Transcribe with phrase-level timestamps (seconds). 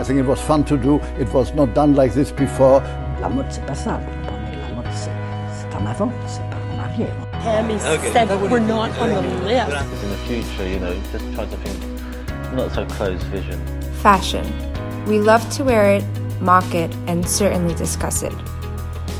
[0.00, 0.98] I think it was fun to do.
[1.18, 2.80] It was not done like this before.
[3.20, 4.00] La mode, c'est pas ça.
[4.26, 5.10] Pour la mode, c'est
[5.52, 7.14] c'est en avant, c'est pas en arrière.
[7.44, 9.70] Tammy said we're not on the list.
[10.02, 11.76] In the future, you know, just try to think
[12.54, 13.60] not so close vision.
[14.02, 14.46] Fashion.
[15.06, 16.04] We love to wear it,
[16.40, 18.32] mock it, and certainly discuss it.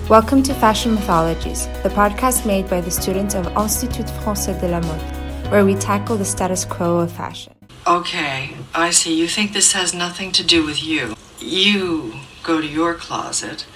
[0.08, 4.80] Welcome to Fashion Mythologies, the podcast made by the students of Institut Français de la
[4.80, 7.52] Mode, where we tackle the status quo of fashion.
[7.86, 9.18] Okay, I see.
[9.18, 11.14] You think this has nothing to do with you.
[11.38, 13.66] You go to your closet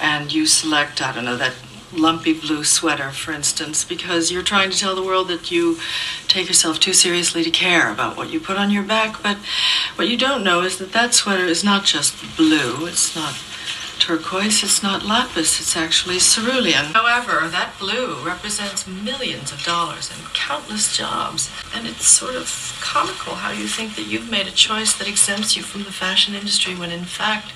[0.00, 1.54] and you select, I don't know, that
[1.92, 5.78] lumpy blue sweater, for instance, because you're trying to tell the world that you
[6.26, 9.22] take yourself too seriously to care about what you put on your back.
[9.22, 9.36] But
[9.96, 13.34] what you don't know is that that sweater is not just blue, it's not
[14.04, 16.92] turquoise, it's not lapis, it's actually cerulean.
[16.92, 21.50] However, that blue represents millions of dollars and countless jobs.
[21.74, 25.56] And it's sort of comical how you think that you've made a choice that exempts
[25.56, 27.52] you from the fashion industry when in fact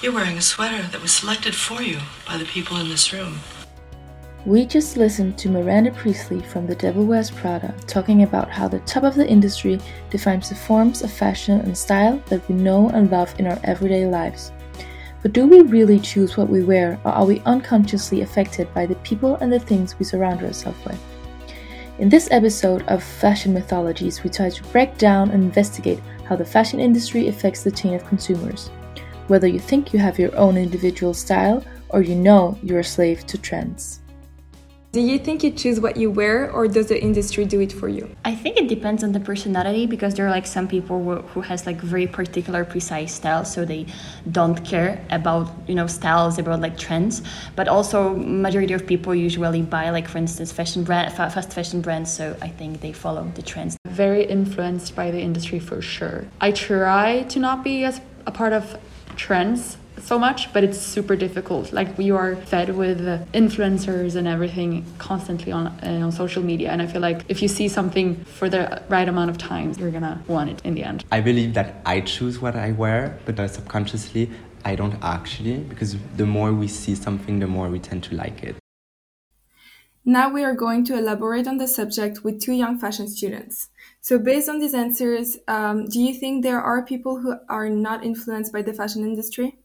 [0.00, 3.40] you're wearing a sweater that was selected for you by the people in this room.
[4.46, 8.80] We just listened to Miranda Priestly from The Devil Wears Prada talking about how the
[8.80, 13.10] top of the industry defines the forms of fashion and style that we know and
[13.10, 14.52] love in our everyday lives.
[15.22, 18.96] But do we really choose what we wear, or are we unconsciously affected by the
[18.96, 21.00] people and the things we surround ourselves with?
[22.00, 26.44] In this episode of Fashion Mythologies, we try to break down and investigate how the
[26.44, 28.68] fashion industry affects the chain of consumers.
[29.28, 33.24] Whether you think you have your own individual style or you know you're a slave
[33.26, 34.01] to trends.
[34.92, 37.88] Do you think you choose what you wear or does the industry do it for
[37.88, 38.14] you?
[38.26, 41.40] I think it depends on the personality because there are like some people who, who
[41.40, 43.86] has like very particular precise style so they
[44.30, 47.22] don't care about you know styles about like trends
[47.56, 52.12] but also majority of people usually buy like for instance fashion brand fast fashion brands
[52.12, 53.78] so I think they follow the trends.
[53.86, 56.26] Very influenced by the industry for sure.
[56.38, 58.78] I try to not be as a part of
[59.16, 61.72] trends so much, but it's super difficult.
[61.72, 63.00] Like we are fed with
[63.32, 67.48] influencers and everything constantly on uh, on social media, and I feel like if you
[67.48, 71.04] see something for the right amount of times, you're gonna want it in the end.
[71.10, 74.30] I believe that I choose what I wear, but uh, subconsciously
[74.64, 78.42] I don't actually, because the more we see something, the more we tend to like
[78.42, 78.56] it.
[80.04, 83.68] Now we are going to elaborate on the subject with two young fashion students.
[84.00, 88.04] So, based on these answers, um, do you think there are people who are not
[88.04, 89.61] influenced by the fashion industry?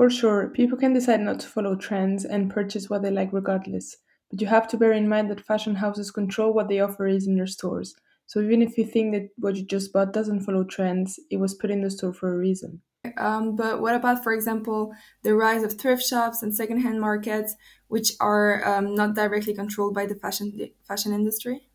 [0.00, 3.98] For sure, people can decide not to follow trends and purchase what they like regardless.
[4.30, 7.26] But you have to bear in mind that fashion houses control what they offer is
[7.26, 7.94] in their stores.
[8.24, 11.52] So, even if you think that what you just bought doesn't follow trends, it was
[11.52, 12.80] put in the store for a reason.
[13.18, 17.54] Um, but what about, for example, the rise of thrift shops and secondhand markets,
[17.88, 21.68] which are um, not directly controlled by the fashion the fashion industry?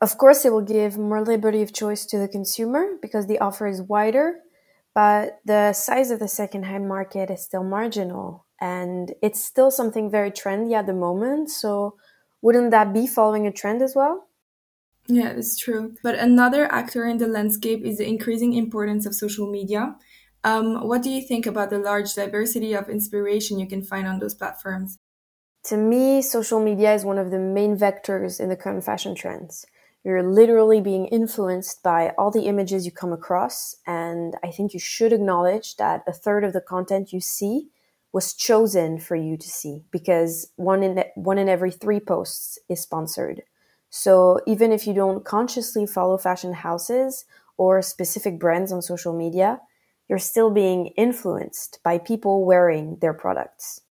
[0.00, 3.68] Of course, it will give more liberty of choice to the consumer because the offer
[3.68, 4.40] is wider,
[4.98, 10.32] but the size of the secondhand market is still marginal and it's still something very
[10.32, 11.50] trendy at the moment.
[11.50, 11.94] So,
[12.42, 14.26] wouldn't that be following a trend as well?
[15.06, 15.94] Yeah, it's true.
[16.02, 19.94] But another actor in the landscape is the increasing importance of social media.
[20.42, 24.18] Um, what do you think about the large diversity of inspiration you can find on
[24.18, 24.98] those platforms?
[25.66, 29.64] To me, social media is one of the main vectors in the current fashion trends.
[30.08, 34.80] You're literally being influenced by all the images you come across, and I think you
[34.80, 37.68] should acknowledge that a third of the content you see
[38.10, 42.80] was chosen for you to see because one in one in every three posts is
[42.80, 43.42] sponsored.
[43.90, 47.26] So even if you don't consciously follow fashion houses
[47.58, 49.60] or specific brands on social media,
[50.08, 53.82] you're still being influenced by people wearing their products.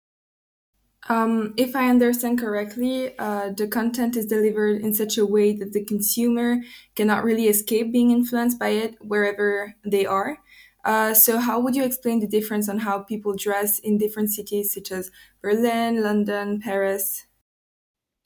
[1.09, 5.73] Um, if I understand correctly, uh, the content is delivered in such a way that
[5.73, 6.59] the consumer
[6.97, 10.39] cannot really escape being influenced by it wherever they are.
[10.85, 14.75] Uh, so, how would you explain the difference on how people dress in different cities
[14.75, 15.11] such as
[15.43, 17.27] Berlin, London, Paris?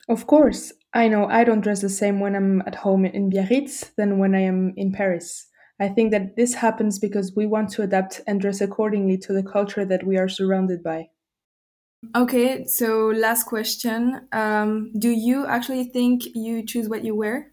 [0.08, 3.94] Of course, I know I don't dress the same when I'm at home in Biarritz
[3.96, 5.46] than when I am in Paris.
[5.78, 9.42] I think that this happens because we want to adapt and dress accordingly to the
[9.42, 11.08] culture that we are surrounded by.
[12.16, 14.26] Okay, so last question.
[14.32, 17.52] Um, do you actually think you choose what you wear?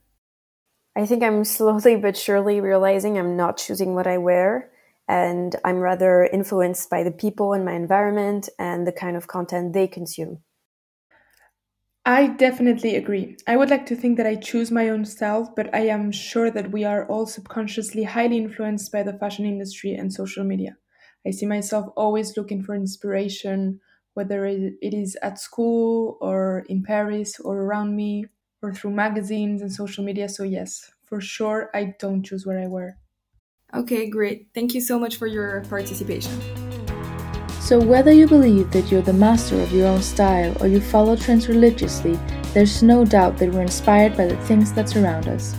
[0.98, 4.70] I think I'm slowly but surely realizing I'm not choosing what I wear,
[5.08, 9.72] and I'm rather influenced by the people in my environment and the kind of content
[9.72, 10.44] they consume.
[12.08, 13.38] I definitely agree.
[13.46, 16.50] I would like to think that I choose my own style, but I am sure
[16.50, 20.78] that we are all subconsciously highly influenced by the fashion industry and social media.
[21.26, 23.80] I see myself always looking for inspiration,
[24.18, 28.26] whether it is at school or in Paris or around me
[28.64, 30.28] or through magazines and social media.
[30.28, 32.98] So, yes, for sure, I don't choose what I wear.
[33.76, 34.48] Okay, great.
[34.56, 36.34] Thank you so much for your participation.
[37.60, 41.16] So, whether you believe that you're the master of your own style or you follow
[41.16, 42.18] trends religiously,
[42.56, 45.56] there's no doubt that we're inspired by the things that surround us.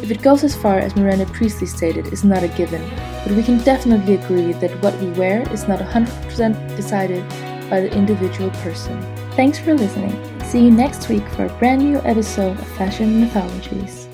[0.00, 2.88] If it goes as far as Miranda Priestly stated, is not a given,
[3.24, 7.24] but we can definitely agree that what we wear is not 100% decided
[7.70, 9.00] by the individual person.
[9.36, 10.12] Thanks for listening.
[10.42, 14.09] See you next week for a brand new episode of Fashion Mythologies.